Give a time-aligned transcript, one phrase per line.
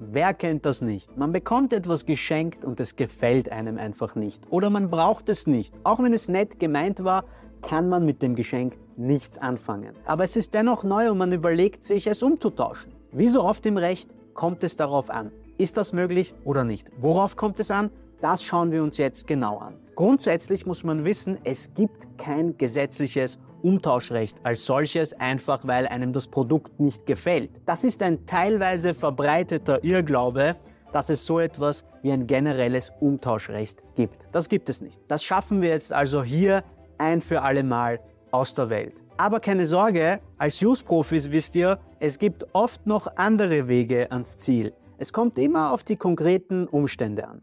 [0.00, 1.16] Wer kennt das nicht?
[1.16, 4.46] Man bekommt etwas geschenkt und es gefällt einem einfach nicht.
[4.48, 5.74] Oder man braucht es nicht.
[5.82, 7.24] Auch wenn es nett gemeint war,
[7.62, 9.96] kann man mit dem Geschenk nichts anfangen.
[10.04, 12.92] Aber es ist dennoch neu und man überlegt sich, es umzutauschen.
[13.10, 15.32] Wie so oft im Recht kommt es darauf an.
[15.56, 16.92] Ist das möglich oder nicht?
[17.00, 17.90] Worauf kommt es an?
[18.20, 19.74] Das schauen wir uns jetzt genau an.
[19.96, 26.26] Grundsätzlich muss man wissen, es gibt kein gesetzliches Umtauschrecht als solches, einfach weil einem das
[26.26, 27.50] Produkt nicht gefällt.
[27.66, 30.56] Das ist ein teilweise verbreiteter Irrglaube,
[30.92, 34.26] dass es so etwas wie ein generelles Umtauschrecht gibt.
[34.32, 35.00] Das gibt es nicht.
[35.08, 36.64] Das schaffen wir jetzt also hier
[36.98, 39.02] ein für alle Mal aus der Welt.
[39.16, 44.72] Aber keine Sorge, als Use-Profis wisst ihr, es gibt oft noch andere Wege ans Ziel.
[44.98, 47.42] Es kommt immer auf die konkreten Umstände an.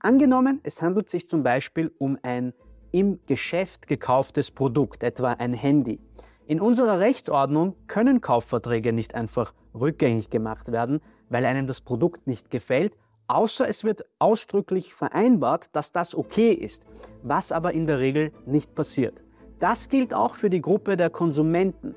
[0.00, 2.52] Angenommen, es handelt sich zum Beispiel um ein
[2.96, 6.00] im Geschäft gekauftes Produkt, etwa ein Handy.
[6.46, 12.50] In unserer Rechtsordnung können Kaufverträge nicht einfach rückgängig gemacht werden, weil einem das Produkt nicht
[12.50, 12.96] gefällt,
[13.26, 16.86] außer es wird ausdrücklich vereinbart, dass das okay ist,
[17.22, 19.22] was aber in der Regel nicht passiert.
[19.58, 21.94] Das gilt auch für die Gruppe der Konsumenten.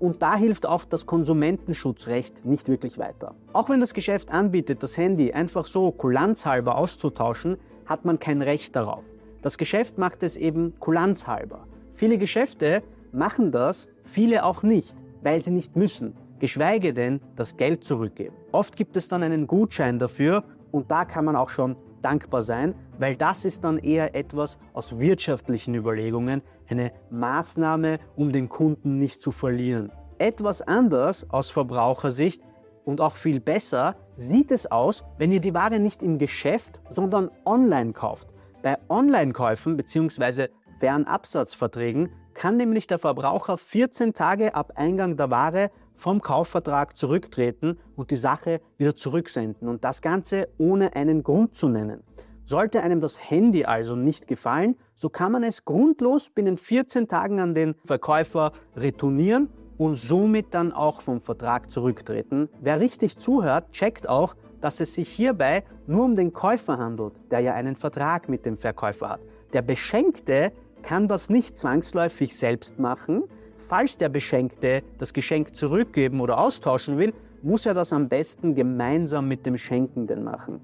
[0.00, 3.36] Und da hilft auch das Konsumentenschutzrecht nicht wirklich weiter.
[3.52, 8.74] Auch wenn das Geschäft anbietet, das Handy einfach so kulanzhalber auszutauschen, hat man kein Recht
[8.74, 9.04] darauf.
[9.42, 11.66] Das Geschäft macht es eben kulanzhalber.
[11.92, 17.82] Viele Geschäfte machen das, viele auch nicht, weil sie nicht müssen, geschweige denn das Geld
[17.84, 18.36] zurückgeben.
[18.52, 22.74] Oft gibt es dann einen Gutschein dafür und da kann man auch schon dankbar sein,
[22.98, 29.22] weil das ist dann eher etwas aus wirtschaftlichen Überlegungen, eine Maßnahme, um den Kunden nicht
[29.22, 29.90] zu verlieren.
[30.18, 32.42] Etwas anders aus Verbrauchersicht
[32.84, 37.30] und auch viel besser sieht es aus, wenn ihr die Ware nicht im Geschäft, sondern
[37.46, 38.28] online kauft.
[38.62, 40.48] Bei Online-Käufen bzw.
[40.80, 48.10] Fernabsatzverträgen kann nämlich der Verbraucher 14 Tage ab Eingang der Ware vom Kaufvertrag zurücktreten und
[48.10, 52.02] die Sache wieder zurücksenden und das Ganze ohne einen Grund zu nennen.
[52.44, 57.40] Sollte einem das Handy also nicht gefallen, so kann man es grundlos binnen 14 Tagen
[57.40, 59.48] an den Verkäufer retournieren
[59.78, 62.50] und somit dann auch vom Vertrag zurücktreten.
[62.60, 67.40] Wer richtig zuhört, checkt auch, dass es sich hierbei nur um den Käufer handelt, der
[67.40, 69.20] ja einen Vertrag mit dem Verkäufer hat.
[69.52, 73.24] Der Beschenkte kann das nicht zwangsläufig selbst machen.
[73.68, 77.12] Falls der Beschenkte das Geschenk zurückgeben oder austauschen will,
[77.42, 80.60] muss er das am besten gemeinsam mit dem Schenkenden machen.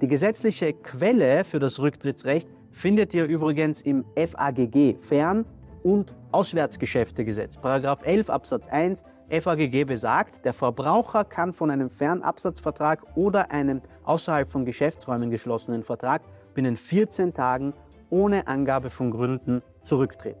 [0.00, 5.44] Die gesetzliche Quelle für das Rücktrittsrecht findet ihr übrigens im FAGG, Fern-
[5.82, 7.58] und Auswärtsgeschäftegesetz.
[7.58, 9.04] Paragraph 11 Absatz 1
[9.40, 16.22] FAGG besagt, der Verbraucher kann von einem Fernabsatzvertrag oder einem außerhalb von Geschäftsräumen geschlossenen Vertrag
[16.54, 17.72] binnen 14 Tagen
[18.10, 20.38] ohne Angabe von Gründen zurücktreten.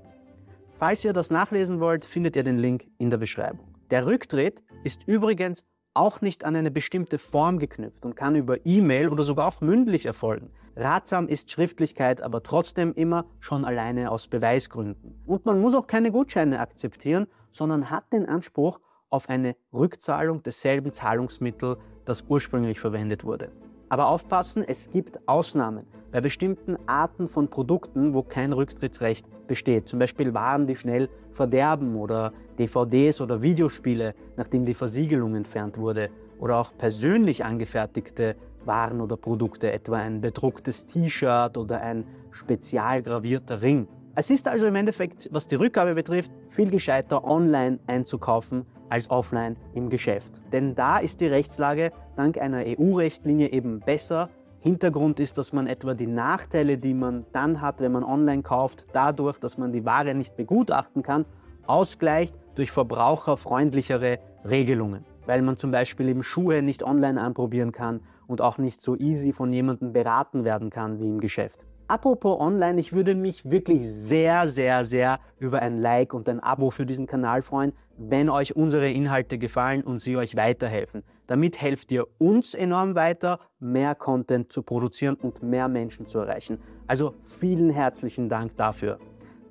[0.78, 3.74] Falls ihr das nachlesen wollt, findet ihr den Link in der Beschreibung.
[3.90, 9.08] Der Rücktritt ist übrigens auch nicht an eine bestimmte Form geknüpft und kann über E-Mail
[9.08, 10.50] oder sogar auch mündlich erfolgen.
[10.76, 15.22] Ratsam ist Schriftlichkeit aber trotzdem immer schon alleine aus Beweisgründen.
[15.26, 20.92] Und man muss auch keine Gutscheine akzeptieren, sondern hat den Anspruch auf eine Rückzahlung desselben
[20.92, 23.52] Zahlungsmittel, das ursprünglich verwendet wurde.
[23.88, 29.88] Aber aufpassen, es gibt Ausnahmen bei bestimmten Arten von Produkten, wo kein Rücktrittsrecht besteht.
[29.88, 36.10] Zum Beispiel Waren, die schnell verderben oder DVDs oder Videospiele, nachdem die Versiegelung entfernt wurde.
[36.40, 38.34] Oder auch persönlich angefertigte
[38.64, 43.86] waren oder Produkte, etwa ein bedrucktes T-Shirt oder ein spezial gravierter Ring.
[44.16, 49.56] Es ist also im Endeffekt, was die Rückgabe betrifft, viel gescheiter online einzukaufen als offline
[49.74, 50.40] im Geschäft.
[50.52, 54.30] Denn da ist die Rechtslage dank einer EU-Rechtlinie eben besser.
[54.60, 58.86] Hintergrund ist, dass man etwa die Nachteile, die man dann hat, wenn man online kauft,
[58.92, 61.24] dadurch, dass man die Ware nicht begutachten kann,
[61.66, 65.04] ausgleicht durch verbraucherfreundlichere Regelungen.
[65.26, 69.32] Weil man zum Beispiel eben Schuhe nicht online anprobieren kann und auch nicht so easy
[69.32, 71.66] von jemandem beraten werden kann wie im Geschäft.
[71.86, 76.70] Apropos online, ich würde mich wirklich sehr, sehr, sehr über ein Like und ein Abo
[76.70, 81.02] für diesen Kanal freuen, wenn euch unsere Inhalte gefallen und sie euch weiterhelfen.
[81.26, 86.58] Damit helft ihr uns enorm weiter, mehr Content zu produzieren und mehr Menschen zu erreichen.
[86.86, 88.98] Also vielen herzlichen Dank dafür.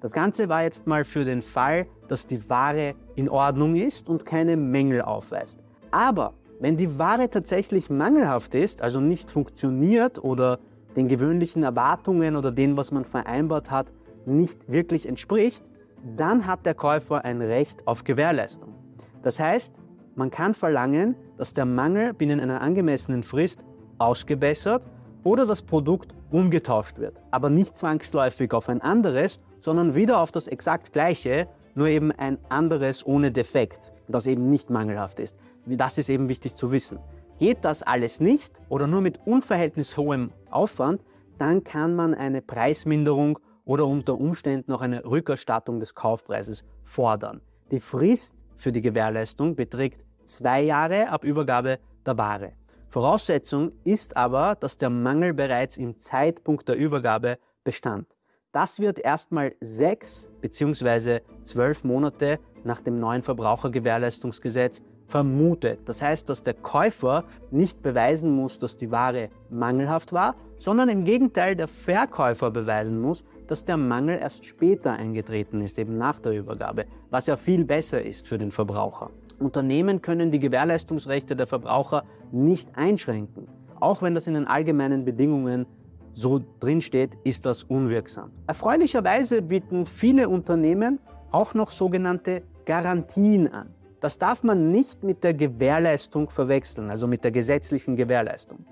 [0.02, 4.26] Das Ganze war jetzt mal für den Fall, dass die Ware in Ordnung ist und
[4.26, 5.60] keine Mängel aufweist.
[5.92, 10.60] Aber wenn die Ware tatsächlich mangelhaft ist, also nicht funktioniert oder
[10.96, 13.92] den gewöhnlichen Erwartungen oder dem, was man vereinbart hat,
[14.26, 15.70] nicht wirklich entspricht,
[16.16, 18.74] dann hat der Käufer ein Recht auf Gewährleistung.
[19.22, 19.74] Das heißt,
[20.16, 23.64] man kann verlangen, dass der Mangel binnen einer angemessenen Frist
[23.98, 24.86] ausgebessert
[25.24, 27.20] oder das Produkt umgetauscht wird.
[27.32, 32.38] Aber nicht zwangsläufig auf ein anderes, sondern wieder auf das exakt gleiche, nur eben ein
[32.50, 35.38] anderes ohne Defekt, das eben nicht mangelhaft ist.
[35.66, 37.00] Das ist eben wichtig zu wissen.
[37.40, 41.02] Geht das alles nicht oder nur mit unverhältnismäßig hohem Aufwand,
[41.40, 47.42] dann kann man eine Preisminderung oder unter Umständen noch eine Rückerstattung des Kaufpreises fordern.
[47.72, 52.54] Die Frist für die Gewährleistung beträgt zwei Jahre ab Übergabe der Ware.
[52.90, 58.08] Voraussetzung ist aber, dass der Mangel bereits im Zeitpunkt der Übergabe bestand.
[58.52, 61.22] Das wird erstmal sechs bzw.
[61.44, 65.82] zwölf Monate nach dem neuen Verbrauchergewährleistungsgesetz vermutet.
[65.86, 71.06] Das heißt, dass der Käufer nicht beweisen muss, dass die Ware mangelhaft war, sondern im
[71.06, 76.32] Gegenteil der Verkäufer beweisen muss, dass der Mangel erst später eingetreten ist, eben nach der
[76.32, 79.12] Übergabe, was ja viel besser ist für den Verbraucher.
[79.38, 83.48] Unternehmen können die Gewährleistungsrechte der Verbraucher nicht einschränken.
[83.80, 85.68] Auch wenn das in den allgemeinen Bedingungen
[86.14, 88.32] so drinsteht, ist das unwirksam.
[88.48, 90.98] Erfreulicherweise bieten viele Unternehmen
[91.30, 93.76] auch noch sogenannte Garantien an.
[94.04, 98.66] Das darf man nicht mit der Gewährleistung verwechseln, also mit der gesetzlichen Gewährleistung.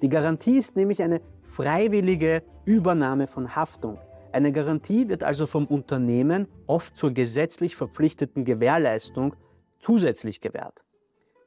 [0.00, 3.98] Die Garantie ist nämlich eine freiwillige Übernahme von Haftung.
[4.32, 9.36] Eine Garantie wird also vom Unternehmen oft zur gesetzlich verpflichteten Gewährleistung
[9.78, 10.86] zusätzlich gewährt.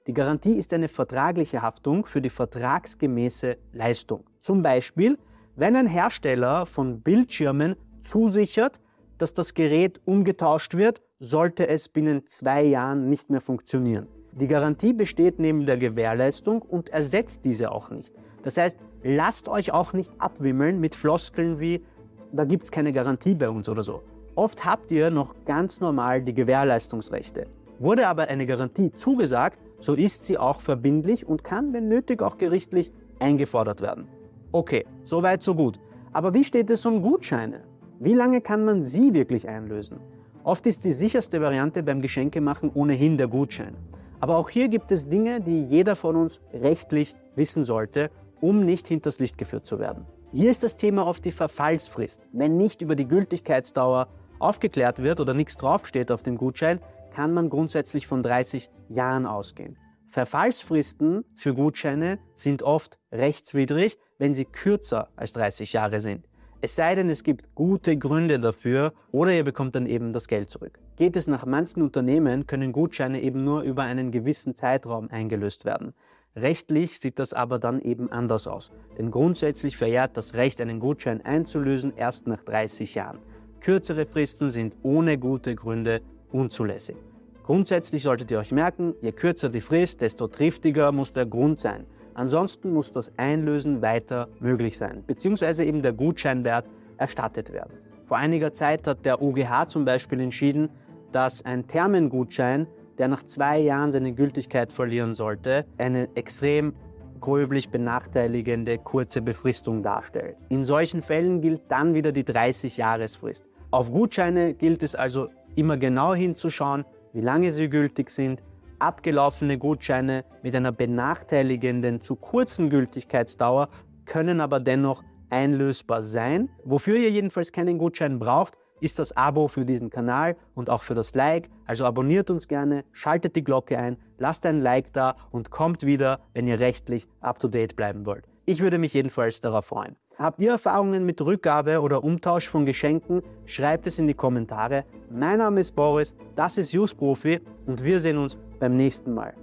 [0.05, 4.23] Die Garantie ist eine vertragliche Haftung für die vertragsgemäße Leistung.
[4.39, 5.17] Zum Beispiel,
[5.55, 8.81] wenn ein Hersteller von Bildschirmen zusichert,
[9.17, 14.07] dass das Gerät umgetauscht wird, sollte es binnen zwei Jahren nicht mehr funktionieren.
[14.31, 18.11] Die Garantie besteht neben der Gewährleistung und ersetzt diese auch nicht.
[18.41, 21.85] Das heißt, lasst euch auch nicht abwimmeln mit Floskeln wie,
[22.31, 24.01] da gibt es keine Garantie bei uns oder so.
[24.33, 27.45] Oft habt ihr noch ganz normal die Gewährleistungsrechte.
[27.77, 32.39] Wurde aber eine Garantie zugesagt, so ist sie auch verbindlich und kann, wenn nötig, auch
[32.39, 34.07] gerichtlich eingefordert werden.
[34.51, 35.79] Okay, soweit so gut.
[36.13, 37.61] Aber wie steht es um Gutscheine?
[37.99, 39.99] Wie lange kann man sie wirklich einlösen?
[40.43, 43.75] Oft ist die sicherste Variante beim Geschenkemachen ohnehin der Gutschein.
[44.19, 48.09] Aber auch hier gibt es Dinge, die jeder von uns rechtlich wissen sollte,
[48.39, 50.05] um nicht hinters Licht geführt zu werden.
[50.31, 52.27] Hier ist das Thema oft die Verfallsfrist.
[52.33, 54.07] Wenn nicht über die Gültigkeitsdauer
[54.39, 56.79] aufgeklärt wird oder nichts draufsteht auf dem Gutschein,
[57.13, 59.77] kann man grundsätzlich von 30 Jahren ausgehen.
[60.07, 66.27] Verfallsfristen für Gutscheine sind oft rechtswidrig, wenn sie kürzer als 30 Jahre sind.
[66.63, 70.51] Es sei denn, es gibt gute Gründe dafür oder ihr bekommt dann eben das Geld
[70.51, 70.77] zurück.
[70.95, 75.95] Geht es nach manchen Unternehmen, können Gutscheine eben nur über einen gewissen Zeitraum eingelöst werden.
[76.35, 78.71] Rechtlich sieht das aber dann eben anders aus.
[78.95, 83.17] Denn grundsätzlich verjährt das Recht, einen Gutschein einzulösen, erst nach 30 Jahren.
[83.59, 86.95] Kürzere Fristen sind ohne gute Gründe unzulässig.
[87.43, 91.87] Grundsätzlich solltet ihr euch merken, je kürzer die Frist, desto triftiger muss der Grund sein.
[92.13, 96.65] Ansonsten muss das Einlösen weiter möglich sein, beziehungsweise eben der Gutscheinwert
[96.97, 97.73] erstattet werden.
[98.05, 100.69] Vor einiger Zeit hat der OGH zum Beispiel entschieden,
[101.11, 102.67] dass ein Thermengutschein,
[102.97, 106.73] der nach zwei Jahren seine Gültigkeit verlieren sollte, eine extrem
[107.21, 110.35] gröblich benachteiligende kurze Befristung darstellt.
[110.49, 113.45] In solchen Fällen gilt dann wieder die 30-Jahresfrist.
[113.69, 118.41] Auf Gutscheine gilt es also immer genau hinzuschauen, wie lange sie gültig sind
[118.81, 123.69] Abgelaufene Gutscheine mit einer benachteiligenden zu kurzen Gültigkeitsdauer
[124.05, 126.49] können aber dennoch einlösbar sein.
[126.63, 130.95] Wofür ihr jedenfalls keinen Gutschein braucht, ist das Abo für diesen Kanal und auch für
[130.95, 131.49] das Like.
[131.65, 136.19] Also abonniert uns gerne, schaltet die Glocke ein, lasst ein Like da und kommt wieder,
[136.33, 138.25] wenn ihr rechtlich up-to-date bleiben wollt.
[138.45, 139.95] Ich würde mich jedenfalls darauf freuen.
[140.17, 143.23] Habt ihr Erfahrungen mit Rückgabe oder Umtausch von Geschenken?
[143.45, 144.83] Schreibt es in die Kommentare.
[145.09, 149.33] Mein Name ist Boris, das ist Use Profi und wir sehen uns beim nächsten Mal.